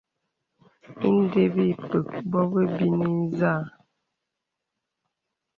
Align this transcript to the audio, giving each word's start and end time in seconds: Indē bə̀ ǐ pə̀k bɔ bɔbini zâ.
Indē 1.07 1.43
bə̀ 1.53 1.63
ǐ 1.71 1.73
pə̀k 1.91 2.05
bɔ 2.31 2.41
bɔbini 2.53 3.09
zâ. 3.37 3.53